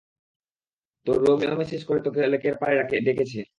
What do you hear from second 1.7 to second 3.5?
করে তোকে লেকের পাড়ে ডেকেছে!